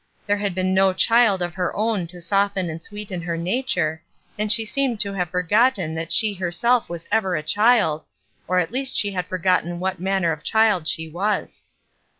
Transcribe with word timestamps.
There 0.25 0.37
had 0.37 0.55
been 0.55 0.73
no 0.73 0.93
child 0.93 1.43
of 1.43 1.53
her 1.53 1.71
own 1.75 2.07
to 2.07 2.19
soften 2.19 2.71
and 2.71 2.81
sweeten 2.83 3.21
her 3.21 3.37
nature, 3.37 4.01
and 4.35 4.51
she 4.51 4.65
seemed 4.65 4.99
to 5.01 5.13
have 5.13 5.29
forgotten 5.29 5.93
that 5.93 6.11
she 6.11 6.33
herself 6.33 6.89
was 6.89 7.07
ever 7.11 7.35
a 7.35 7.43
child, 7.43 8.05
or 8.47 8.57
at 8.57 8.71
least 8.71 8.95
she 8.97 9.11
had 9.11 9.27
forgotten 9.27 9.79
what 9.79 9.99
manner 9.99 10.31
of 10.31 10.41
child 10.41 10.87
she 10.87 11.07
was. 11.07 11.65